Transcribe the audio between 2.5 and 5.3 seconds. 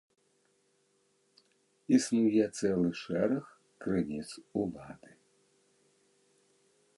цэлы шэраг крыніц улады.